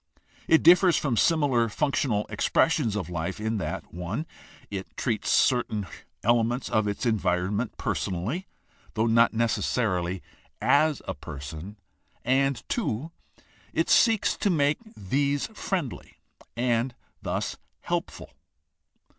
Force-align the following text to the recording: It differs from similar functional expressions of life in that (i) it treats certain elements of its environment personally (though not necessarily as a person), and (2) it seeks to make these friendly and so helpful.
It 0.47 0.63
differs 0.63 0.97
from 0.97 1.15
similar 1.15 1.69
functional 1.69 2.25
expressions 2.27 2.95
of 2.95 3.07
life 3.07 3.39
in 3.39 3.57
that 3.59 3.83
(i) 3.95 4.25
it 4.71 4.97
treats 4.97 5.29
certain 5.29 5.85
elements 6.23 6.69
of 6.69 6.87
its 6.87 7.05
environment 7.05 7.77
personally 7.77 8.47
(though 8.95 9.05
not 9.05 9.35
necessarily 9.35 10.23
as 10.59 11.03
a 11.07 11.13
person), 11.13 11.77
and 12.25 12.67
(2) 12.67 13.11
it 13.73 13.91
seeks 13.91 14.35
to 14.37 14.49
make 14.49 14.79
these 14.97 15.45
friendly 15.53 16.17
and 16.57 16.95
so 17.23 17.57
helpful. 17.81 18.31